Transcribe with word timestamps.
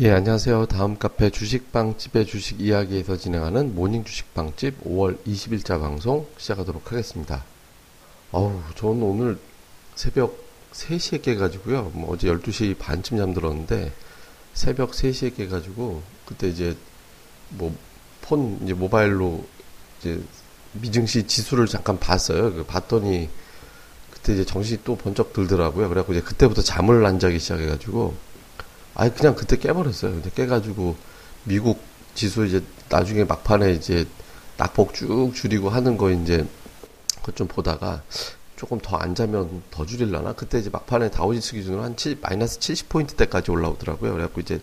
예, 0.00 0.10
안녕하세요. 0.10 0.66
다음 0.66 0.98
카페 0.98 1.30
주식빵집의 1.30 2.26
주식 2.26 2.60
이야기에서 2.60 3.16
진행하는 3.16 3.74
모닝 3.74 4.04
주식빵집 4.04 4.84
5월 4.84 5.22
20일자 5.26 5.78
방송 5.80 6.26
시작하도록 6.38 6.90
하겠습니다. 6.90 7.44
어우, 8.32 8.60
저는 8.76 9.02
오늘 9.02 9.38
새벽 9.94 10.36
3시에 10.72 11.22
깨가지고요. 11.22 11.92
뭐 11.94 12.14
어제 12.14 12.28
12시 12.28 12.78
반쯤 12.78 13.18
잠들었는데 13.18 13.92
새벽 14.54 14.92
3시에 14.92 15.36
깨가지고 15.36 16.02
그때 16.26 16.48
이제 16.48 16.76
뭐 17.50 17.72
폰 18.30 18.60
이제 18.62 18.72
모바일로 18.72 19.44
이제 19.98 20.22
미증시 20.72 21.26
지수를 21.26 21.66
잠깐 21.66 21.98
봤어요. 21.98 22.54
그 22.54 22.64
봤더니 22.64 23.28
그때 24.10 24.34
이제 24.34 24.44
정신이 24.44 24.80
또 24.84 24.96
번쩍 24.96 25.32
들더라고요. 25.32 25.88
그래갖고 25.88 26.12
이제 26.12 26.22
그때부터 26.22 26.62
잠을 26.62 27.04
안 27.04 27.18
자기 27.18 27.40
시작해가지고 27.40 28.14
아니 28.94 29.14
그냥 29.14 29.34
그때 29.34 29.56
깨버렸어요. 29.56 30.12
근데 30.12 30.30
깨가지고 30.34 30.96
미국 31.44 31.80
지수 32.14 32.46
이제 32.46 32.62
나중에 32.88 33.24
막판에 33.24 33.72
이제 33.72 34.06
낙폭 34.56 34.94
쭉 34.94 35.32
줄이고 35.34 35.70
하는 35.70 35.96
거 35.96 36.10
이제 36.10 36.46
그것 37.16 37.36
좀 37.36 37.46
보다가 37.46 38.02
조금 38.56 38.78
더안 38.78 39.14
자면 39.14 39.62
더 39.70 39.86
줄일라나? 39.86 40.34
그때 40.34 40.58
이제 40.58 40.68
막판에 40.68 41.10
다우지수 41.10 41.54
기준으로 41.54 41.82
한 41.82 41.96
7, 41.96 42.18
마이너스 42.20 42.58
70포인트 42.58 43.16
대까지 43.16 43.50
올라오더라고요. 43.50 44.12
그래갖고 44.12 44.42
이제 44.42 44.60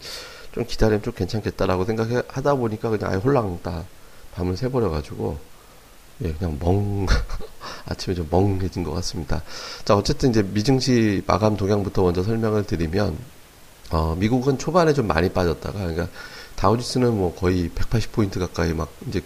좀 0.51 0.65
기다리면 0.65 1.01
좀 1.01 1.13
괜찮겠다라고 1.13 1.85
생각하다 1.85 2.55
보니까 2.55 2.89
그냥 2.89 3.11
아예 3.11 3.17
홀랑 3.17 3.59
다 3.63 3.85
밤을 4.35 4.55
새버려가지고 4.55 5.39
예, 6.23 6.33
그냥 6.33 6.57
멍, 6.59 7.05
아침에 7.85 8.15
좀 8.15 8.27
멍해진 8.29 8.83
것 8.83 8.91
같습니다. 8.93 9.43
자, 9.85 9.95
어쨌든 9.95 10.31
이제 10.31 10.41
미증시 10.41 11.23
마감 11.27 11.57
동향부터 11.57 12.01
먼저 12.01 12.23
설명을 12.23 12.63
드리면, 12.65 13.17
어, 13.91 14.15
미국은 14.17 14.57
초반에 14.57 14.93
좀 14.93 15.07
많이 15.07 15.29
빠졌다가, 15.29 15.79
그러니까 15.79 16.07
다우지수는 16.55 17.15
뭐 17.15 17.33
거의 17.35 17.69
180포인트 17.69 18.39
가까이 18.39 18.73
막 18.73 18.91
이제 19.07 19.21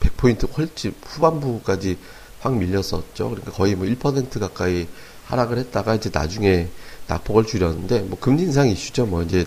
100포인트 0.00 0.48
훨씬 0.56 0.94
후반부까지 1.04 1.96
확 2.40 2.56
밀렸었죠. 2.56 3.30
그러니까 3.30 3.52
거의 3.52 3.74
뭐 3.74 3.86
1% 3.86 4.40
가까이 4.40 4.86
하락을 5.26 5.58
했다가 5.58 5.94
이제 5.94 6.10
나중에 6.12 6.68
낙폭을 7.06 7.46
줄였는데 7.46 8.00
뭐 8.00 8.18
금리 8.18 8.42
인상 8.42 8.68
이슈죠. 8.68 9.06
뭐 9.06 9.22
이제 9.22 9.46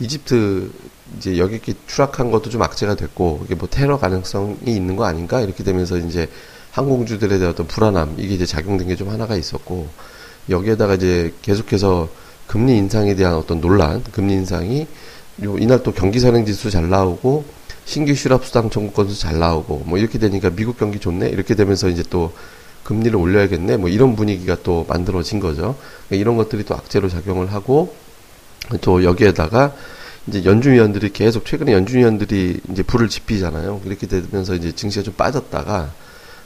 이집트 0.00 0.72
이제 1.18 1.38
여기기 1.38 1.74
추락한 1.86 2.30
것도 2.30 2.50
좀 2.50 2.62
악재가 2.62 2.94
됐고 2.94 3.42
이게 3.44 3.54
뭐 3.54 3.68
테러 3.70 3.98
가능성이 3.98 4.56
있는 4.66 4.96
거 4.96 5.04
아닌가 5.04 5.40
이렇게 5.40 5.62
되면서 5.62 5.98
이제 5.98 6.28
항공주들에 6.72 7.38
대한 7.38 7.52
어떤 7.52 7.66
불안함 7.66 8.14
이게 8.18 8.34
이제 8.34 8.46
작용된 8.46 8.88
게 8.88 8.96
좀 8.96 9.10
하나가 9.10 9.36
있었고 9.36 9.88
여기에다가 10.48 10.94
이제 10.94 11.34
계속해서 11.42 12.08
금리 12.50 12.76
인상에 12.78 13.14
대한 13.14 13.36
어떤 13.36 13.60
논란, 13.60 14.02
금리 14.10 14.32
인상이 14.32 14.88
요 15.44 15.56
이날 15.58 15.84
또 15.84 15.92
경기 15.92 16.18
선행 16.18 16.44
지수 16.44 16.68
잘 16.68 16.88
나오고 16.90 17.44
신규 17.84 18.12
실업 18.12 18.44
수당 18.44 18.70
청구 18.70 18.92
건수 18.92 19.16
잘 19.16 19.38
나오고 19.38 19.84
뭐 19.86 19.98
이렇게 19.98 20.18
되니까 20.18 20.50
미국 20.50 20.76
경기 20.76 20.98
좋네 20.98 21.28
이렇게 21.28 21.54
되면서 21.54 21.88
이제 21.88 22.02
또 22.10 22.32
금리를 22.82 23.14
올려야겠네 23.14 23.76
뭐 23.76 23.88
이런 23.88 24.16
분위기가 24.16 24.56
또 24.64 24.84
만들어진 24.88 25.38
거죠. 25.38 25.76
그러니까 26.08 26.16
이런 26.16 26.36
것들이 26.36 26.64
또 26.64 26.74
악재로 26.74 27.08
작용을 27.08 27.52
하고 27.52 27.94
또 28.80 29.04
여기에다가 29.04 29.72
이제 30.26 30.44
연준위원들이 30.44 31.12
계속 31.12 31.46
최근에 31.46 31.72
연준위원들이 31.72 32.62
이제 32.72 32.82
불을 32.82 33.08
지피잖아요. 33.08 33.82
이렇게 33.84 34.08
되면서 34.08 34.56
이제 34.56 34.72
증시가 34.72 35.04
좀 35.04 35.14
빠졌다가 35.14 35.92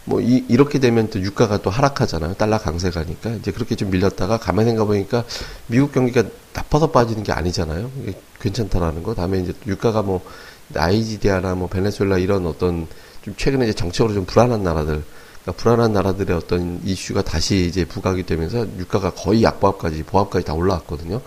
뭐 0.06 0.20
이, 0.20 0.44
이렇게 0.48 0.78
되면 0.78 1.08
또 1.08 1.20
유가가 1.20 1.58
또 1.58 1.70
하락하잖아요. 1.70 2.34
달러 2.34 2.58
강세 2.58 2.90
가니까 2.90 3.30
이제 3.30 3.50
그렇게 3.50 3.74
좀 3.74 3.90
밀렸다가 3.90 4.38
가만히 4.38 4.70
생각 4.70 4.84
보니까 4.84 5.24
미국 5.66 5.92
경기가 5.92 6.24
나빠서 6.52 6.90
빠지는 6.90 7.22
게 7.22 7.32
아니잖아요. 7.32 7.90
이게 8.02 8.18
괜찮다라는 8.40 9.02
거. 9.02 9.14
다음에 9.14 9.40
이제 9.40 9.52
유가가 9.66 10.02
뭐 10.02 10.20
나이지리아나 10.68 11.54
뭐 11.54 11.68
베네수엘라 11.68 12.18
이런 12.18 12.46
어떤 12.46 12.86
좀 13.22 13.34
최근에 13.36 13.64
이제 13.64 13.72
정치적으로 13.72 14.14
좀 14.14 14.26
불안한 14.26 14.62
나라들, 14.62 15.02
그러니까 15.42 15.62
불안한 15.62 15.92
나라들의 15.94 16.36
어떤 16.36 16.80
이슈가 16.84 17.22
다시 17.22 17.66
이제 17.66 17.86
부각이 17.86 18.24
되면서 18.24 18.66
유가가 18.78 19.10
거의 19.10 19.42
약보합까지 19.42 20.02
보합까지 20.02 20.44
다 20.44 20.52
올라왔거든요. 20.52 21.22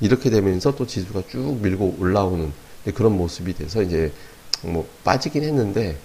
이렇게 0.00 0.30
되면서 0.30 0.74
또 0.74 0.86
지수가 0.86 1.24
쭉 1.30 1.58
밀고 1.62 1.96
올라오는 1.98 2.52
그런 2.94 3.16
모습이 3.16 3.54
돼서 3.54 3.82
이제 3.82 4.12
뭐 4.62 4.86
빠지긴 5.04 5.44
했는데 5.44 5.98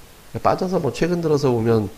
빠져서 0.44 0.80
뭐 0.80 0.94
최근 0.94 1.22
들어서 1.22 1.52
보면 1.52 1.90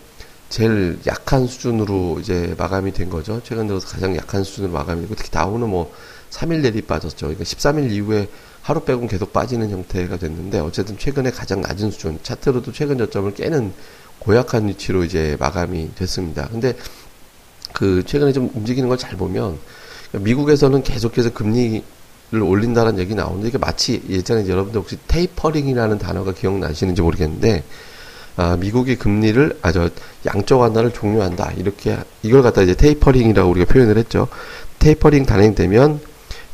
제일 0.52 0.98
약한 1.06 1.46
수준으로 1.46 2.18
이제 2.20 2.54
마감이 2.58 2.92
된 2.92 3.08
거죠. 3.08 3.40
최근 3.42 3.66
들어서 3.66 3.88
가장 3.88 4.14
약한 4.14 4.44
수준으로 4.44 4.70
마감이 4.70 5.00
되고 5.00 5.14
특히 5.14 5.30
다우는 5.30 5.66
뭐 5.66 5.90
3일 6.30 6.60
내리 6.60 6.82
빠졌죠. 6.82 7.28
그러니까 7.28 7.42
13일 7.44 7.90
이후에 7.90 8.28
하루 8.60 8.80
빼곤 8.80 9.08
계속 9.08 9.32
빠지는 9.32 9.70
형태가 9.70 10.18
됐는데 10.18 10.58
어쨌든 10.60 10.98
최근에 10.98 11.30
가장 11.30 11.62
낮은 11.62 11.90
수준 11.90 12.18
차트로도 12.22 12.70
최근 12.72 12.98
저점을 12.98 13.32
깨는 13.32 13.72
고약한 14.18 14.68
위치로 14.68 15.04
이제 15.04 15.38
마감이 15.40 15.94
됐습니다. 15.94 16.46
근데 16.48 16.76
그 17.72 18.04
최근에 18.04 18.34
좀 18.34 18.50
움직이는 18.52 18.90
걸 18.90 18.98
잘 18.98 19.16
보면 19.16 19.58
미국에서는 20.12 20.82
계속해서 20.82 21.32
금리를 21.32 21.82
올린다는 22.42 22.98
얘기 22.98 23.14
나오는데 23.14 23.48
이게 23.48 23.56
마치 23.56 24.02
예전에 24.06 24.46
여러분들 24.46 24.82
혹시 24.82 24.98
테이퍼링이라는 25.08 25.96
단어가 25.96 26.34
기억나시는지 26.34 27.00
모르겠는데 27.00 27.64
아, 28.36 28.56
미국이 28.56 28.96
금리를 28.96 29.58
아저 29.60 29.90
양적 30.26 30.60
완화를 30.60 30.92
종료한다 30.92 31.52
이렇게 31.56 31.98
이걸 32.22 32.42
갖다 32.42 32.62
이제 32.62 32.74
테이퍼링이라고 32.74 33.50
우리가 33.50 33.72
표현을 33.72 33.98
했죠. 33.98 34.28
테이퍼링 34.78 35.26
단행되면 35.26 36.00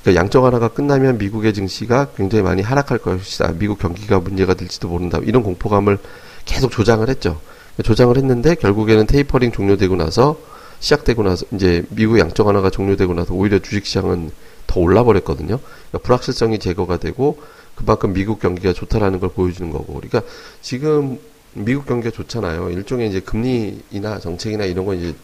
그러니까 0.02 0.20
양적 0.20 0.42
완화가 0.42 0.68
끝나면 0.68 1.18
미국의 1.18 1.54
증시가 1.54 2.08
굉장히 2.16 2.42
많이 2.42 2.62
하락할 2.62 2.98
것이다. 2.98 3.52
미국 3.58 3.78
경기가 3.78 4.18
문제가 4.20 4.54
될지도 4.54 4.88
모른다. 4.88 5.18
이런 5.24 5.42
공포감을 5.42 5.98
계속 6.44 6.70
조장을 6.70 7.08
했죠. 7.08 7.40
조장을 7.82 8.16
했는데 8.16 8.54
결국에는 8.54 9.06
테이퍼링 9.06 9.52
종료되고 9.52 9.96
나서 9.96 10.36
시작되고 10.80 11.22
나서 11.22 11.46
이제 11.52 11.84
미국 11.90 12.18
양적 12.18 12.46
완화가 12.46 12.70
종료되고 12.70 13.14
나서 13.14 13.34
오히려 13.34 13.58
주식시장은 13.58 14.30
더 14.66 14.80
올라버렸거든요. 14.80 15.58
그러니까 15.58 15.98
불확실성이 16.02 16.58
제거가 16.58 16.98
되고 16.98 17.40
그만큼 17.74 18.12
미국 18.12 18.40
경기가 18.40 18.72
좋다라는 18.72 19.20
걸 19.20 19.30
보여주는 19.30 19.70
거고. 19.70 19.94
그러니까 19.94 20.22
지금 20.60 21.18
미국 21.54 21.86
경기가 21.86 22.10
좋잖아요. 22.14 22.70
일종의 22.70 23.08
이제 23.08 23.20
금리나 23.20 24.18
정책이나 24.20 24.64
이런 24.64 24.84
거 24.84 24.94
이제 24.94 25.14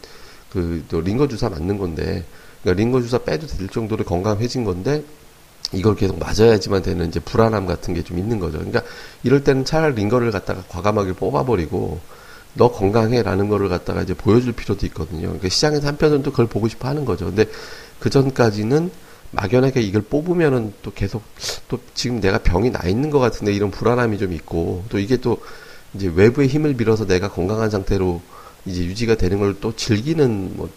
그 0.51 0.83
또 0.89 1.01
링거 1.01 1.27
주사 1.27 1.49
맞는 1.49 1.77
건데, 1.77 2.23
그러니까 2.61 2.81
링거 2.81 3.01
주사 3.01 3.17
빼도 3.19 3.45
될 3.47 3.67
정도로 3.67 4.03
건강해진 4.05 4.63
건데 4.63 5.03
이걸 5.73 5.95
계속 5.95 6.17
맞아야지만 6.19 6.81
되는 6.81 7.07
이제 7.07 7.19
불안함 7.19 7.65
같은 7.65 7.93
게 7.93 8.01
좀 8.03 8.17
있는 8.19 8.39
거죠. 8.39 8.57
그러니까 8.59 8.81
이럴 9.23 9.43
때는 9.43 9.65
차라리 9.65 9.95
링거를 9.95 10.31
갖다가 10.31 10.63
과감하게 10.69 11.13
뽑아버리고 11.13 11.99
너 12.53 12.71
건강해라는 12.71 13.49
거를 13.49 13.67
갖다가 13.67 14.01
이제 14.01 14.13
보여줄 14.13 14.53
필요도 14.53 14.85
있거든요. 14.87 15.23
그러니까 15.23 15.49
시장에서 15.49 15.87
한편은 15.87 16.23
또 16.23 16.31
그걸 16.31 16.47
보고 16.47 16.67
싶어 16.69 16.87
하는 16.87 17.03
거죠. 17.03 17.25
근데 17.25 17.45
그 17.99 18.09
전까지는 18.09 18.91
막연하게 19.31 19.81
이걸 19.81 20.03
뽑으면은 20.03 20.73
또 20.81 20.93
계속 20.93 21.23
또 21.67 21.79
지금 21.93 22.21
내가 22.21 22.37
병이 22.37 22.71
나 22.71 22.87
있는 22.87 23.09
것 23.09 23.19
같은데 23.19 23.51
이런 23.53 23.71
불안함이 23.71 24.17
좀 24.17 24.31
있고 24.31 24.85
또 24.87 24.99
이게 24.99 25.17
또 25.17 25.37
이제 25.95 26.11
외부의 26.13 26.47
힘을 26.47 26.75
빌어서 26.75 27.05
내가 27.05 27.29
건강한 27.29 27.69
상태로 27.69 28.21
이제 28.65 28.83
유지가 28.83 29.15
되는 29.15 29.39
걸 29.39 29.55
또 29.61 29.75
즐기는 29.75 30.51
뭐 30.55 30.69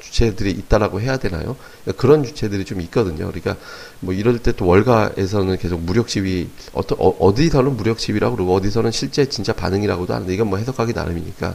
주체들이 0.00 0.50
있다라고 0.52 1.00
해야 1.00 1.18
되나요? 1.18 1.56
그러니까 1.84 2.00
그런 2.00 2.24
주체들이 2.24 2.64
좀 2.64 2.80
있거든요. 2.80 3.26
그러니까 3.26 3.56
뭐 4.00 4.14
이럴 4.14 4.38
때 4.38 4.52
또 4.52 4.66
월가에서는 4.66 5.58
계속 5.58 5.80
무력 5.80 6.08
시위 6.08 6.48
어떤 6.72 6.96
어, 7.00 7.34
디서는 7.34 7.76
무력 7.76 8.00
시위라고 8.00 8.36
그러고 8.36 8.54
어디서는 8.54 8.90
실제 8.92 9.28
진짜 9.28 9.52
반응이라고도 9.52 10.14
하는데 10.14 10.32
이건 10.32 10.48
뭐 10.48 10.58
해석하기 10.58 10.94
나름이니까 10.94 11.54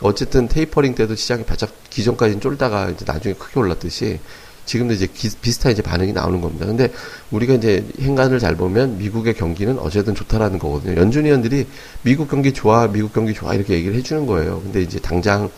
어쨌든 0.00 0.48
테이퍼링 0.48 0.94
때도 0.94 1.14
시장이 1.14 1.44
바짝 1.44 1.70
기존까지는 1.90 2.40
쫄다가 2.40 2.90
이제 2.90 3.04
나중에 3.06 3.34
크게 3.34 3.60
올랐듯이 3.60 4.20
지금도 4.64 4.94
이제 4.94 5.06
기, 5.06 5.28
비슷한 5.40 5.72
이제 5.72 5.82
반응이 5.82 6.12
나오는 6.12 6.40
겁니다. 6.40 6.66
근데 6.66 6.90
우리가 7.30 7.54
이제 7.54 7.84
행간을 8.00 8.38
잘 8.38 8.56
보면 8.56 8.98
미국의 8.98 9.34
경기는 9.34 9.78
어쨌든 9.78 10.14
좋다라는 10.14 10.58
거거든요. 10.58 11.00
연준 11.00 11.24
위원들이 11.24 11.66
미국 12.02 12.28
경기 12.28 12.52
좋아, 12.52 12.86
미국 12.86 13.12
경기 13.12 13.34
좋아 13.34 13.54
이렇게 13.54 13.74
얘기를 13.74 13.96
해주는 13.96 14.26
거예요. 14.26 14.60
근데 14.62 14.80
이제 14.82 14.98
당장 14.98 15.50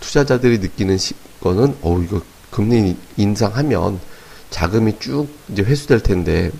투자자들이 0.00 0.58
느끼는 0.58 0.98
시, 0.98 1.14
거는 1.40 1.76
어 1.82 2.00
이거 2.00 2.20
금리 2.50 2.96
인상하면 3.16 4.00
자금이 4.50 4.98
쭉 4.98 5.28
이제 5.50 5.62
회수될 5.62 6.00
텐데 6.00 6.50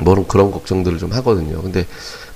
뭐는 0.00 0.28
그런 0.28 0.50
걱정들을 0.50 0.98
좀 0.98 1.12
하거든요. 1.12 1.60
근데 1.60 1.86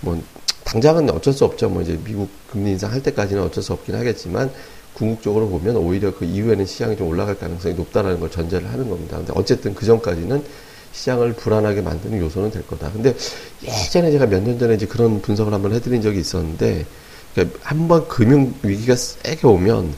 뭐 0.00 0.20
당장은 0.64 1.10
어쩔 1.10 1.32
수 1.32 1.44
없죠. 1.44 1.68
뭐 1.68 1.82
이제 1.82 1.98
미국 2.04 2.28
금리 2.50 2.72
인상할 2.72 3.02
때까지는 3.02 3.42
어쩔 3.42 3.62
수 3.62 3.72
없긴 3.72 3.94
하겠지만 3.94 4.50
궁극적으로 4.94 5.48
보면 5.48 5.76
오히려 5.76 6.14
그 6.14 6.24
이후에는 6.24 6.66
시장이 6.66 6.96
좀 6.96 7.08
올라갈 7.08 7.38
가능성이 7.38 7.74
높다라는 7.74 8.20
걸 8.20 8.30
전제를 8.30 8.70
하는 8.70 8.88
겁니다. 8.88 9.16
근데 9.16 9.32
어쨌든 9.34 9.74
그 9.74 9.86
전까지는 9.86 10.42
시장을 10.92 11.32
불안하게 11.32 11.80
만드는 11.80 12.18
요소는 12.18 12.50
될 12.50 12.66
거다. 12.66 12.92
근데 12.92 13.14
예전에 13.62 14.10
제가 14.10 14.26
몇 14.26 14.42
년 14.42 14.58
전에 14.58 14.74
이제 14.74 14.86
그런 14.86 15.22
분석을 15.22 15.52
한번 15.52 15.72
해드린 15.72 16.02
적이 16.02 16.20
있었는데, 16.20 16.84
그러니까 17.34 17.58
한번 17.62 18.06
금융 18.08 18.52
위기가 18.62 18.94
세게 18.94 19.46
오면 19.46 19.94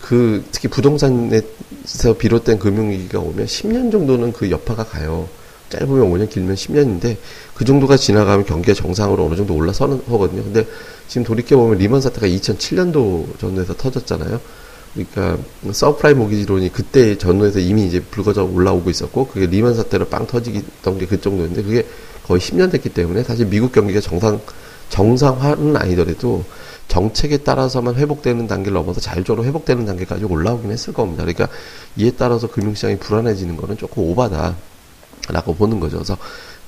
그 0.00 0.42
특히 0.50 0.68
부동산에서 0.68 2.16
비롯된 2.18 2.58
금융 2.58 2.90
위기가 2.90 3.18
오면 3.18 3.44
10년 3.44 3.92
정도는 3.92 4.32
그 4.32 4.50
여파가 4.50 4.84
가요. 4.84 5.28
짧으면 5.70 6.10
5년, 6.10 6.28
길면 6.28 6.54
10년인데 6.54 7.16
그 7.54 7.64
정도가 7.64 7.96
지나가면 7.96 8.44
경기가 8.44 8.74
정상으로 8.74 9.24
어느 9.24 9.36
정도 9.36 9.54
올라서는 9.54 10.04
거거든요. 10.04 10.42
근데 10.42 10.66
지금 11.08 11.24
돌이켜보면 11.24 11.78
리먼 11.78 12.00
사태가 12.00 12.26
2007년도 12.26 13.38
전후에서 13.38 13.74
터졌잖아요. 13.76 14.40
그러니까 14.94 15.38
서브프라임 15.72 16.18
모기지론이 16.18 16.72
그때 16.72 17.16
전후에서 17.16 17.60
이미 17.60 17.86
이제 17.86 18.00
불거져 18.00 18.44
올라오고 18.44 18.90
있었고 18.90 19.28
그게 19.28 19.46
리먼 19.46 19.74
사태로 19.74 20.08
빵 20.08 20.26
터지던 20.26 20.98
게 20.98 21.06
그 21.06 21.20
정도인데 21.20 21.62
그게 21.62 21.86
거의 22.26 22.40
10년 22.40 22.70
됐기 22.70 22.90
때문에 22.90 23.22
사실 23.22 23.46
미국 23.46 23.72
경기가 23.72 24.00
정상 24.00 24.40
정상화는 24.88 25.76
아니더라도 25.76 26.44
정책에 26.88 27.38
따라서만 27.38 27.94
회복되는 27.94 28.48
단계를 28.48 28.74
넘어서 28.74 29.00
자율적으로 29.00 29.46
회복되는 29.46 29.86
단계까지 29.86 30.24
올라오긴 30.24 30.72
했을 30.72 30.92
겁니다. 30.92 31.22
그러니까 31.22 31.48
이에 31.96 32.10
따라서 32.10 32.48
금융시장이 32.48 32.98
불안해지는 32.98 33.56
거는 33.56 33.78
조금 33.78 34.02
오바다 34.02 34.56
라고 35.30 35.54
보는 35.54 35.80
거죠. 35.80 35.96
그래서 35.96 36.16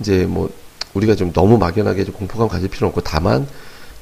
이제 0.01 0.27
뭐 0.27 0.51
우리가 0.95 1.15
좀 1.15 1.33
너무 1.33 1.59
막연하게 1.59 2.05
좀 2.05 2.15
공포감 2.15 2.49
가질 2.49 2.69
필요는 2.69 2.89
없고 2.91 3.01
다만 3.03 3.47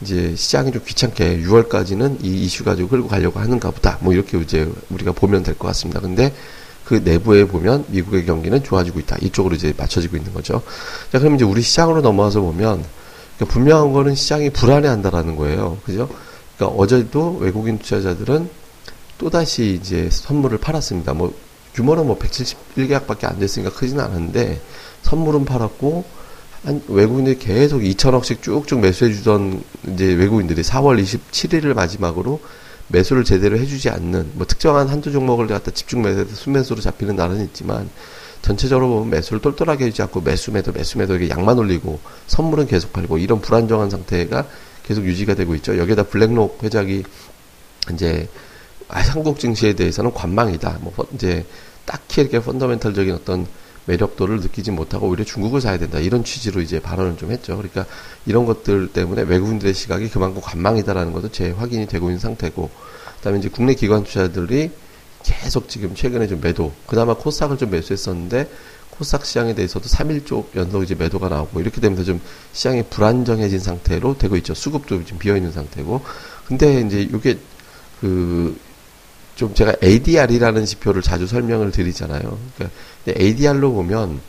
이제 0.03 0.35
시장이 0.35 0.73
좀 0.73 0.83
귀찮게 0.85 1.43
6월까지는 1.43 2.25
이 2.25 2.45
이슈 2.45 2.65
가지고 2.65 2.89
끌고 2.89 3.09
가려고 3.09 3.39
하는가 3.39 3.71
보다. 3.71 3.99
뭐 4.01 4.13
이렇게 4.13 4.39
이제 4.39 4.71
우리가 4.91 5.13
보면 5.13 5.43
될 5.43 5.55
것 5.57 5.69
같습니다. 5.69 6.01
근데 6.01 6.33
그 6.85 6.95
내부에 7.05 7.45
보면 7.45 7.85
미국의 7.89 8.27
경기는 8.27 8.65
좋아지고 8.65 8.99
있다. 9.01 9.17
이쪽으로 9.21 9.55
이제 9.55 9.73
맞춰지고 9.77 10.17
있는 10.17 10.33
거죠. 10.35 10.63
자, 11.13 11.19
그럼 11.19 11.37
이제 11.37 11.45
우리 11.45 11.63
시장으로 11.63 12.01
넘어와서 12.01 12.41
보면 12.41 12.83
그러니까 13.37 13.53
분명한 13.55 13.93
거는 13.93 14.15
시장이 14.15 14.51
불안해한다라는 14.51 15.37
거예요. 15.37 15.79
그죠? 15.85 16.09
그러니까 16.57 16.79
어제도 16.79 17.37
외국인 17.39 17.79
투자자들은 17.79 18.49
또다시 19.19 19.79
이제 19.81 20.09
선물을 20.11 20.59
팔았습니다. 20.59 21.13
뭐 21.15 21.33
규모는 21.75 22.07
뭐 22.07 22.19
171계약밖에 22.19 23.25
안 23.25 23.39
됐으니까 23.39 23.73
크지는 23.73 24.03
않은데 24.03 24.61
선물은 25.03 25.45
팔았고 25.45 26.05
한 26.65 26.83
외국인들이 26.89 27.39
계속 27.39 27.81
2천억씩 27.81 28.43
쭉쭉 28.43 28.81
매수해 28.81 29.13
주던 29.13 29.63
이제 29.89 30.13
외국인들이 30.13 30.63
4월 30.63 31.03
27일을 31.03 31.75
마지막으로 31.75 32.41
매수를 32.89 33.25
제대로 33.25 33.57
해주지 33.57 33.89
않는 33.89 34.33
뭐 34.35 34.47
특정한 34.47 34.89
한두 34.89 35.13
종목을 35.13 35.47
갖다 35.47 35.71
집중 35.71 36.03
매수해서 36.03 36.35
순매수로 36.35 36.81
잡히는 36.81 37.17
날은 37.17 37.43
있지만 37.47 37.89
전체적으로 38.43 38.89
보면 38.89 39.11
매수를 39.11 39.41
똘똘하게 39.41 39.87
해주지 39.87 40.03
않고 40.03 40.21
매수 40.23 40.51
매도 40.51 40.73
매수 40.73 40.99
매도 40.99 41.15
이렇게 41.15 41.31
양만 41.31 41.59
올리고 41.59 42.01
선물은 42.27 42.67
계속 42.67 42.93
팔고 42.93 43.19
이런 43.19 43.41
불안정한 43.41 43.91
상태가 43.91 44.47
계속 44.83 45.05
유지가 45.05 45.35
되고 45.35 45.55
있죠. 45.57 45.79
여기에다 45.79 46.05
블랙록 46.05 46.59
회장이 46.63 47.05
이제 47.93 48.29
한국 48.91 49.39
증시에 49.39 49.75
대해서는 49.75 50.13
관망이다. 50.13 50.79
뭐 50.81 50.93
이제 51.15 51.45
딱히 51.85 52.21
이렇게 52.21 52.41
펀더멘탈적인 52.41 53.15
어떤 53.15 53.47
매력도를 53.87 54.41
느끼지 54.41 54.71
못하고 54.71 55.09
오히려 55.09 55.25
중국을 55.25 55.61
사야 55.61 55.79
된다. 55.79 55.99
이런 55.99 56.23
취지로 56.23 56.61
이제 56.61 56.81
발언을 56.81 57.17
좀 57.17 57.31
했죠. 57.31 57.57
그러니까 57.57 57.87
이런 58.27 58.45
것들 58.47 58.93
때문에 58.93 59.23
외국인들의 59.23 59.75
시각이 59.75 60.09
그만큼 60.11 60.41
관망이다라는 60.43 61.13
것도 61.13 61.33
재확인이 61.33 61.87
되고 61.87 62.07
있는 62.07 62.19
상태고, 62.19 62.71
그다음에 63.17 63.39
이제 63.39 63.49
국내 63.49 63.75
기관 63.75 64.05
투자들이 64.05 64.71
계속 65.23 65.69
지금 65.69 65.95
최근에 65.95 66.29
좀 66.29 66.41
매도, 66.41 66.73
그나마 66.87 67.15
코스닥을 67.15 67.59
좀 67.59 67.71
매수했었는데 67.71 68.49
코스닥 68.91 69.25
시장에 69.25 69.55
대해서도 69.55 69.89
3일 69.89 70.27
쪽 70.27 70.55
연속 70.55 70.83
이제 70.83 70.95
매도가 70.95 71.29
나오고 71.29 71.61
이렇게 71.61 71.81
되면서 71.81 72.05
좀 72.05 72.21
시장이 72.53 72.85
불안정해진 72.91 73.59
상태로 73.59 74.19
되고 74.19 74.37
있죠. 74.37 74.55
수급도 74.55 75.05
지금 75.05 75.19
비어 75.19 75.37
있는 75.37 75.53
상태고. 75.53 76.03
근데 76.47 76.83
이제 76.83 77.01
이게 77.01 77.39
그 78.01 78.59
좀 79.41 79.55
제가 79.55 79.73
ADR이라는 79.83 80.67
지표를 80.67 81.01
자주 81.01 81.27
설명을 81.27 81.71
드리잖아요. 81.71 82.39
그러니까 82.57 82.79
ADR로 83.07 83.73
보면 83.73 84.21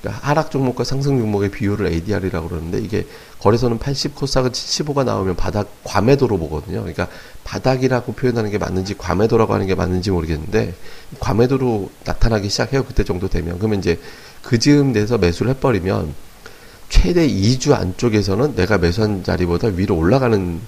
그러니까 0.00 0.26
하락 0.26 0.50
종목과 0.50 0.84
상승 0.84 1.18
종목의 1.18 1.50
비율을 1.50 1.86
ADR이라고 1.88 2.48
그러는데 2.48 2.78
이게 2.78 3.06
거래소는 3.40 3.76
80, 3.78 4.14
코스닥은 4.14 4.52
75가 4.52 5.04
나오면 5.04 5.36
바닥 5.36 5.68
과매도로 5.84 6.38
보거든요. 6.38 6.78
그러니까 6.78 7.08
바닥이라고 7.44 8.14
표현하는 8.14 8.50
게 8.50 8.56
맞는지 8.56 8.96
과매도라고 8.96 9.52
하는 9.52 9.66
게 9.66 9.74
맞는지 9.74 10.10
모르겠는데 10.10 10.72
과매도로 11.20 11.90
나타나기 12.06 12.48
시작해요. 12.48 12.86
그때 12.86 13.04
정도 13.04 13.28
되면 13.28 13.58
그러면 13.58 13.80
이제 13.80 14.00
그 14.40 14.58
즈음 14.58 14.94
돼서 14.94 15.18
매수를 15.18 15.52
해버리면 15.56 16.14
최대 16.88 17.28
2주 17.28 17.72
안쪽에서는 17.74 18.54
내가 18.54 18.78
매수한 18.78 19.22
자리보다 19.24 19.68
위로 19.68 19.98
올라가는 19.98 20.58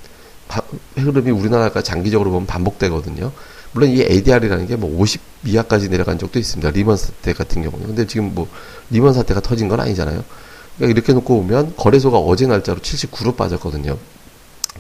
흐름이 0.97 1.31
우리나라가 1.31 1.83
장기적으로 1.83 2.31
보면 2.31 2.47
반복되거든요. 2.47 3.33
물론 3.77 3.91
이 3.91 4.01
ADR이라는 4.01 4.67
게 4.67 4.77
뭐 4.77 4.91
50 5.01 5.21
이하까지 5.45 5.91
내려간 5.91 6.19
적도 6.19 6.39
있습니다. 6.39 6.71
리먼 6.71 6.97
사태 6.97 7.35
같은 7.35 7.63
경우는. 7.63 7.89
근데 7.89 8.07
지금 8.07 8.35
뭐 8.35 8.49
리먼 8.91 9.13
사태가 9.13 9.41
터진 9.41 9.69
건 9.69 9.81
아니잖아요. 9.81 10.25
그러니까 10.77 10.97
이렇게 10.97 11.13
놓고 11.13 11.43
보면 11.43 11.77
거래소가 11.77 12.19
어제 12.19 12.47
날짜로 12.47 12.81
79로 12.81 13.37
빠졌거든요. 13.37 13.99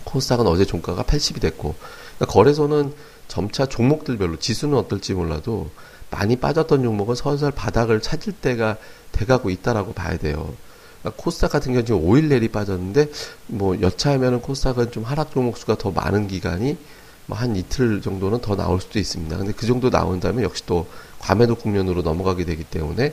코스닥은 0.04 0.46
어제 0.46 0.64
종가가 0.64 1.02
80이 1.02 1.40
됐고 1.42 1.74
그러니까 2.16 2.32
거래소는 2.32 2.94
점차 3.28 3.66
종목들별로 3.66 4.38
지수는 4.38 4.78
어떨지 4.78 5.12
몰라도 5.12 5.68
많이 6.10 6.36
빠졌던 6.36 6.82
종목은 6.82 7.16
서서히 7.16 7.52
바닥을 7.52 8.00
찾을 8.00 8.32
때가 8.32 8.78
돼가고 9.12 9.50
있다라고 9.50 9.92
봐야 9.92 10.16
돼요. 10.16 10.54
그러니까 11.02 11.22
코스닥 11.22 11.52
같은 11.52 11.72
경우는 11.72 11.84
지금 11.84 12.00
5일 12.02 12.24
내리 12.28 12.48
빠졌는데 12.48 13.10
뭐 13.48 13.78
여차하면은 13.80 14.40
코스닥은 14.40 14.90
좀 14.90 15.04
하락 15.04 15.32
종목 15.32 15.58
수가 15.58 15.76
더 15.76 15.90
많은 15.90 16.28
기간이 16.28 16.78
뭐 17.26 17.36
한 17.36 17.56
이틀 17.56 18.00
정도는 18.00 18.40
더 18.40 18.56
나올 18.56 18.80
수도 18.80 18.98
있습니다. 18.98 19.36
근데 19.36 19.52
그 19.52 19.66
정도 19.66 19.90
나온다면 19.90 20.44
역시 20.44 20.64
또 20.66 20.86
과매도 21.18 21.56
국면으로 21.56 22.02
넘어가게 22.02 22.44
되기 22.44 22.64
때문에 22.64 23.12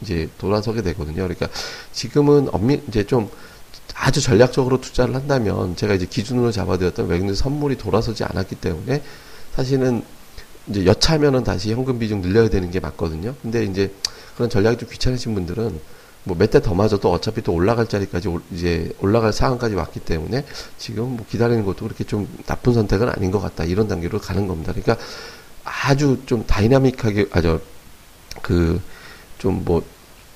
이제 0.00 0.28
돌아서게 0.38 0.82
되거든요. 0.82 1.22
그러니까 1.22 1.48
지금은 1.92 2.48
엄밀 2.52 2.82
이제 2.88 3.04
좀 3.04 3.30
아주 3.94 4.20
전략적으로 4.20 4.80
투자를 4.80 5.14
한다면 5.14 5.76
제가 5.76 5.94
이제 5.94 6.06
기준으로 6.06 6.50
잡아드렸던 6.50 7.06
외국인 7.06 7.34
선물이 7.34 7.78
돌아서지 7.78 8.24
않았기 8.24 8.56
때문에 8.56 9.02
사실은 9.54 10.02
이제 10.68 10.86
여차하면은 10.86 11.44
다시 11.44 11.72
현금 11.72 11.98
비중 11.98 12.20
늘려야 12.22 12.48
되는 12.48 12.70
게 12.70 12.80
맞거든요. 12.80 13.34
근데 13.42 13.64
이제 13.64 13.92
그런 14.34 14.48
전략이 14.48 14.78
좀 14.78 14.88
귀찮으신 14.88 15.34
분들은 15.34 15.78
뭐 16.24 16.36
몇 16.36 16.50
대 16.50 16.60
더 16.60 16.74
맞아도 16.74 17.10
어차피 17.10 17.42
또 17.42 17.52
올라갈 17.52 17.88
자리까지 17.88 18.28
이제 18.52 18.92
올라갈 19.00 19.32
상황까지 19.32 19.74
왔기 19.74 20.00
때문에 20.00 20.44
지금 20.78 21.16
뭐 21.16 21.26
기다리는 21.28 21.64
것도 21.64 21.84
그렇게 21.84 22.04
좀 22.04 22.28
나쁜 22.46 22.74
선택은 22.74 23.08
아닌 23.08 23.30
것 23.30 23.40
같다 23.40 23.64
이런 23.64 23.88
단계로 23.88 24.20
가는 24.20 24.46
겁니다. 24.46 24.72
그러니까 24.72 25.04
아주 25.64 26.20
좀 26.26 26.44
다이나믹하게 26.46 27.28
아주 27.32 27.60
그좀 28.42 29.62
뭐 29.64 29.82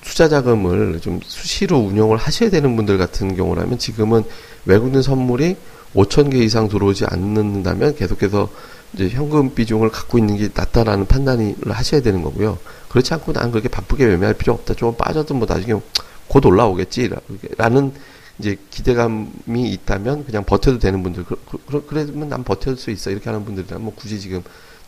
투자 0.01 0.29
자금을 0.29 0.99
좀 1.01 1.19
수시로 1.23 1.79
운영을 1.79 2.17
하셔야 2.17 2.49
되는 2.49 2.75
분들 2.75 2.97
같은 2.97 3.35
경우라면 3.35 3.77
지금은 3.77 4.23
외국인 4.65 5.01
선물이 5.01 5.55
5천 5.95 6.31
개 6.31 6.37
이상 6.39 6.67
들어오지 6.67 7.05
않는다면 7.05 7.95
계속해서 7.95 8.49
이제 8.97 9.09
현금 9.09 9.53
비중을 9.53 9.89
갖고 9.89 10.17
있는 10.17 10.37
게 10.37 10.49
낫다라는 10.53 11.05
판단을 11.05 11.55
하셔야 11.67 12.01
되는 12.01 12.23
거고요. 12.23 12.57
그렇지 12.89 13.13
않고 13.13 13.31
난 13.31 13.51
그렇게 13.51 13.69
바쁘게 13.69 14.07
매매할 14.07 14.33
필요 14.33 14.53
없다. 14.53 14.73
좀 14.73 14.95
빠져도 14.97 15.35
뭐 15.35 15.45
나중에 15.47 15.79
곧 16.27 16.45
올라오겠지. 16.45 17.11
라는 17.57 17.93
이제 18.39 18.57
기대감이 18.71 19.71
있다면 19.71 20.25
그냥 20.25 20.43
버텨도 20.43 20.79
되는 20.79 21.03
분들, 21.03 21.25
그, 21.25 21.35
그, 21.69 21.85
그러면 21.85 22.29
난 22.29 22.43
버텨줄 22.43 22.77
수 22.77 22.91
있어. 22.91 23.11
이렇게 23.11 23.29
하는 23.29 23.45
분들이라면 23.45 23.83
뭐 23.83 23.93
굳이 23.95 24.19
지금 24.19 24.43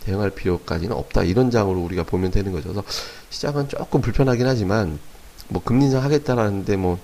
대응할 0.05 0.31
필요까지는 0.31 0.95
없다. 0.95 1.23
이런 1.23 1.51
장으로 1.51 1.79
우리가 1.81 2.03
보면 2.03 2.31
되는 2.31 2.51
거죠. 2.51 2.69
그래서 2.69 2.83
시장은 3.29 3.69
조금 3.69 4.01
불편하긴 4.01 4.47
하지만 4.47 4.97
뭐 5.49 5.61
금리 5.63 5.85
인상 5.85 6.03
하겠다라는데 6.03 6.77
뭐 6.77 6.99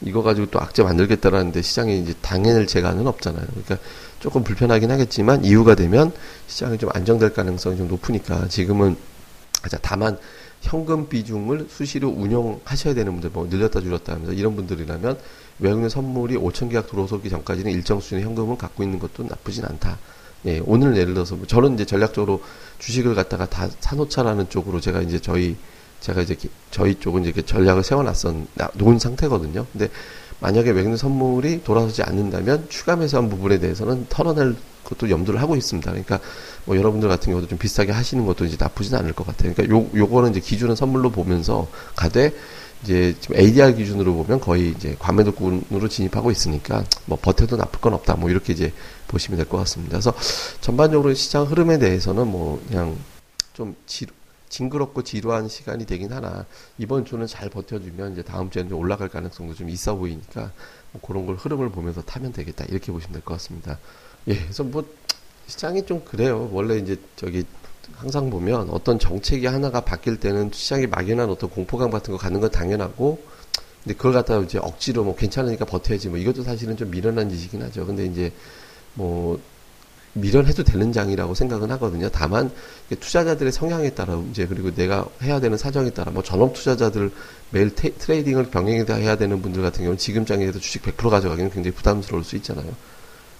이거 0.00 0.22
가지고 0.22 0.46
또 0.50 0.60
악재 0.60 0.82
만들겠다라는데 0.82 1.62
시장에 1.62 1.96
이제 1.96 2.14
당연할 2.20 2.66
재가는 2.66 3.06
없잖아요. 3.06 3.46
그러니까 3.46 3.78
조금 4.20 4.42
불편하긴 4.42 4.90
하겠지만 4.90 5.44
이유가 5.44 5.74
되면 5.74 6.12
시장이 6.46 6.78
좀 6.78 6.90
안정될 6.92 7.32
가능성이 7.32 7.76
좀 7.76 7.88
높으니까 7.88 8.48
지금은 8.48 8.96
다만 9.82 10.18
현금 10.60 11.08
비중을 11.08 11.68
수시로 11.70 12.08
운영하셔야 12.08 12.94
되는 12.94 13.12
분들, 13.12 13.30
뭐 13.30 13.46
늘렸다 13.46 13.80
줄였다 13.80 14.14
하면서 14.14 14.32
이런 14.32 14.56
분들이라면 14.56 15.18
외국인 15.60 15.88
선물이 15.88 16.36
5천 16.36 16.70
계약 16.70 16.88
들어서기 16.88 17.30
전까지는 17.30 17.70
일정 17.72 18.00
수준의 18.00 18.24
현금을 18.24 18.58
갖고 18.58 18.82
있는 18.82 18.98
것도 18.98 19.24
나쁘진 19.24 19.64
않다. 19.64 19.98
예, 20.46 20.60
오늘 20.64 20.96
예를 20.96 21.14
들어서 21.14 21.34
뭐 21.34 21.46
저는 21.46 21.74
이제 21.74 21.84
전략적으로 21.84 22.42
주식을 22.78 23.14
갖다가 23.14 23.46
다 23.46 23.68
사놓자라는 23.80 24.48
쪽으로 24.48 24.80
제가 24.80 25.02
이제 25.02 25.18
저희 25.18 25.56
제가 26.00 26.22
이제 26.22 26.36
저희 26.70 26.94
쪽은 26.94 27.24
이제 27.24 27.42
전략을 27.42 27.82
세워놨었 27.82 28.34
놓은 28.74 28.98
상태거든요. 29.00 29.66
근데 29.72 29.88
만약에 30.40 30.70
외국인 30.70 30.96
선물이 30.96 31.64
돌아서지 31.64 32.02
않는다면 32.02 32.66
추가 32.68 32.96
매수한 32.96 33.28
부분에 33.28 33.58
대해서는 33.58 34.06
털어낼 34.08 34.54
것도 34.84 35.10
염두를 35.10 35.40
하고 35.40 35.56
있습니다. 35.56 35.90
그러니까 35.90 36.20
뭐 36.64 36.76
여러분들 36.76 37.08
같은 37.08 37.32
경우도 37.32 37.48
좀 37.48 37.58
비싸게 37.58 37.92
하시는 37.92 38.24
것도 38.24 38.44
이제 38.44 38.56
나쁘진 38.58 38.94
않을 38.94 39.12
것 39.12 39.26
같아요. 39.26 39.52
그러니까 39.52 39.76
요 39.76 39.86
요거는 39.94 40.30
이제 40.30 40.40
기준은 40.40 40.76
선물로 40.76 41.10
보면서 41.10 41.66
가되 41.96 42.32
이제 42.84 43.16
지금 43.20 43.36
ADR 43.36 43.74
기준으로 43.74 44.14
보면 44.14 44.40
거의 44.40 44.70
이제 44.70 44.94
과매도군으로 45.00 45.88
진입하고 45.88 46.30
있으니까 46.30 46.84
뭐 47.06 47.18
버텨도 47.20 47.56
나쁠 47.56 47.80
건 47.80 47.92
없다. 47.94 48.14
뭐 48.14 48.30
이렇게 48.30 48.52
이제 48.52 48.72
보시면 49.08 49.36
될 49.38 49.48
것 49.48 49.58
같습니다. 49.58 49.98
그래서 49.98 50.14
전반적으로 50.60 51.12
시장 51.14 51.44
흐름에 51.44 51.78
대해서는 51.78 52.28
뭐 52.28 52.62
그냥 52.68 52.96
좀 53.52 53.74
지루 53.86 54.12
징그럽고 54.48 55.02
지루한 55.02 55.48
시간이 55.48 55.86
되긴 55.86 56.12
하나 56.12 56.46
이번 56.78 57.04
주는 57.04 57.26
잘 57.26 57.48
버텨주면 57.50 58.12
이제 58.12 58.22
다음 58.22 58.50
주에는 58.50 58.70
좀 58.70 58.78
올라갈 58.78 59.08
가능성도 59.08 59.54
좀 59.54 59.68
있어 59.68 59.94
보이니까 59.94 60.52
뭐 60.92 61.02
그런 61.02 61.26
걸 61.26 61.36
흐름을 61.36 61.70
보면서 61.70 62.02
타면 62.02 62.32
되겠다 62.32 62.64
이렇게 62.66 62.92
보시면 62.92 63.12
될 63.12 63.22
것 63.22 63.34
같습니다. 63.34 63.78
예, 64.28 64.34
그래서 64.36 64.64
뭐 64.64 64.84
시장이 65.46 65.86
좀 65.86 66.04
그래요. 66.04 66.48
원래 66.52 66.76
이제 66.76 66.96
저기 67.16 67.44
항상 67.96 68.28
보면 68.30 68.68
어떤 68.70 68.98
정책이 68.98 69.46
하나가 69.46 69.80
바뀔 69.80 70.20
때는 70.20 70.50
시장이 70.52 70.86
막연한 70.86 71.30
어떤 71.30 71.48
공포감 71.50 71.90
같은 71.90 72.12
거 72.12 72.18
갖는 72.18 72.40
건 72.40 72.50
당연하고 72.50 73.18
근데 73.82 73.96
그걸 73.96 74.12
갖다가 74.12 74.44
이제 74.44 74.58
억지로 74.58 75.04
뭐 75.04 75.16
괜찮으니까 75.16 75.64
버텨야지 75.64 76.08
뭐 76.08 76.18
이것도 76.18 76.42
사실은 76.42 76.76
좀 76.76 76.90
미련한 76.90 77.30
짓이긴 77.30 77.62
하죠. 77.62 77.86
근데 77.86 78.04
이제 78.04 78.32
뭐 78.94 79.40
미련해도 80.20 80.64
되는 80.64 80.92
장이라고 80.92 81.34
생각은 81.34 81.70
하거든요. 81.72 82.08
다만 82.10 82.50
투자자들의 82.88 83.52
성향에 83.52 83.90
따라 83.90 84.20
이제 84.30 84.46
그리고 84.46 84.74
내가 84.74 85.06
해야 85.22 85.40
되는 85.40 85.56
사정에 85.58 85.90
따라 85.90 86.10
뭐 86.10 86.22
전업 86.22 86.54
투자자들 86.54 87.10
매일 87.50 87.74
테, 87.74 87.90
트레이딩을 87.92 88.50
병행해야 88.50 89.16
되는 89.16 89.42
분들 89.42 89.62
같은 89.62 89.78
경우는 89.78 89.98
지금 89.98 90.26
장에서 90.26 90.58
주식 90.58 90.82
100% 90.82 91.10
가져가기는 91.10 91.50
굉장히 91.50 91.74
부담스러울 91.74 92.24
수 92.24 92.36
있잖아요. 92.36 92.70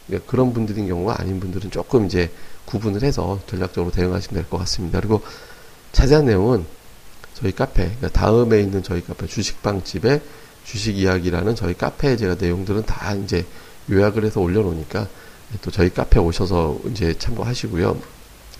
그러니까 0.06 0.30
그런 0.30 0.52
분들인 0.52 0.88
경우가 0.88 1.20
아닌 1.20 1.38
분들은 1.40 1.70
조금 1.70 2.06
이제 2.06 2.30
구분을 2.64 3.02
해서 3.02 3.38
전략적으로 3.46 3.92
대응하시면 3.92 4.42
될 4.42 4.50
것 4.50 4.58
같습니다. 4.58 5.00
그리고 5.00 5.22
자세한 5.92 6.26
내용은 6.26 6.64
저희 7.34 7.52
카페, 7.52 7.84
그러니까 7.84 8.08
다음에 8.08 8.60
있는 8.60 8.82
저희 8.82 9.02
카페 9.02 9.26
주식방집의 9.26 10.20
주식 10.64 10.98
이야기라는 10.98 11.54
저희 11.54 11.74
카페에 11.74 12.16
제가 12.16 12.36
내용들은 12.38 12.84
다 12.84 13.14
이제 13.14 13.46
요약을 13.90 14.24
해서 14.24 14.40
올려놓으니까 14.40 15.08
또 15.62 15.70
저희 15.70 15.90
카페 15.90 16.18
오셔서 16.18 16.78
이제 16.90 17.14
참고하시고요. 17.18 17.98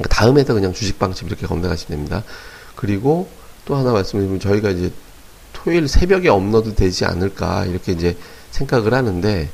다음에도 0.09 0.55
그냥 0.55 0.73
주식방집 0.73 1.27
이렇게 1.27 1.47
검색하시면 1.47 1.91
됩니다. 1.91 2.25
그리고 2.77 3.29
또 3.65 3.77
하나 3.77 3.93
말씀드리면 3.93 4.41
저희가 4.41 4.71
이제 4.71 4.93
토요일 5.53 5.89
새벽에 5.89 6.29
업로드 6.29 6.75
되지 6.75 7.05
않을까 7.05 7.67
이렇게 7.67 7.93
이제 7.93 8.17
생각을 8.51 8.95
하는데 8.95 9.51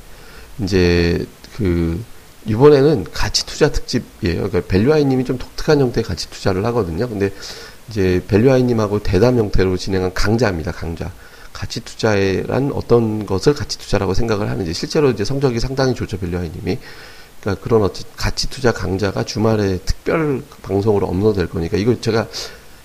이제 0.60 1.26
그 1.56 2.02
이번에는 2.46 3.06
가치 3.12 3.46
투자 3.46 3.70
특집이에요. 3.72 4.48
그러니까 4.48 4.60
밸류아이님이 4.68 5.24
좀 5.24 5.38
독특한 5.38 5.80
형태의 5.80 6.04
가치 6.04 6.28
투자를 6.28 6.64
하거든요. 6.66 7.08
근데 7.08 7.32
이제 7.88 8.22
밸류아이님하고 8.28 9.02
대담 9.02 9.38
형태로 9.38 9.76
진행한 9.76 10.12
강좌입니다. 10.12 10.72
강좌. 10.72 11.10
가치 11.52 11.80
투자란 11.80 12.72
어떤 12.74 13.26
것을 13.26 13.54
가치 13.54 13.78
투자라고 13.78 14.12
생각을 14.12 14.50
하는지 14.50 14.74
실제로 14.74 15.10
이제 15.10 15.24
성적이 15.24 15.60
상당히 15.60 15.94
좋죠. 15.94 16.18
밸류아이님이. 16.18 16.78
그러니까 17.44 17.62
그런 17.62 17.82
어떤 17.82 18.02
가치 18.16 18.48
투자 18.48 18.72
강좌가 18.72 19.22
주말에 19.22 19.78
특별 19.84 20.42
방송으로 20.62 21.06
업로드될 21.06 21.48
거니까 21.48 21.76
이거 21.76 22.00
제가 22.00 22.26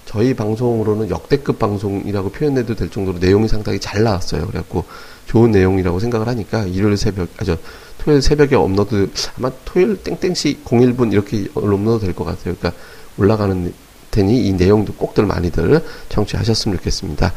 저희 0.06 0.34
방송으로는 0.34 1.10
역대급 1.10 1.60
방송이라고 1.60 2.32
표현해도 2.32 2.76
될 2.76 2.90
정도로 2.90 3.20
내용이 3.20 3.48
상당히 3.48 3.80
잘 3.80 4.04
나왔어요. 4.04 4.46
그래갖고 4.48 4.84
좋은 5.28 5.52
내용이라고 5.52 6.00
생각을 6.00 6.28
하니까 6.28 6.66
일요일 6.66 6.98
새벽, 6.98 7.30
아저 7.38 7.58
토요일 8.00 8.22
새벽에 8.22 8.56
업로드 8.56 9.10
아마 9.38 9.52
토요일 9.66 9.98
땡땡시 10.04 10.62
01분 10.66 11.14
이렇게 11.14 11.48
업로드 11.54 12.06
될 12.06 12.14
것 12.14 12.26
같아요. 12.26 12.56
그러니까 12.60 12.74
올라가는 13.18 13.74
테니 14.12 14.48
이 14.48 14.54
내용도 14.54 14.94
꼭들 14.94 15.26
많이들 15.26 15.84
청취하셨으면 16.10 16.78
좋겠습니다. 16.80 17.32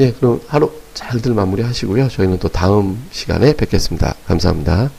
예, 0.00 0.12
그럼 0.12 0.40
하루 0.48 0.70
잘들 0.94 1.32
마무리하시고요. 1.32 2.08
저희는 2.08 2.40
또 2.40 2.48
다음 2.48 3.06
시간에 3.10 3.54
뵙겠습니다. 3.54 4.14
감사합니다. 4.26 4.90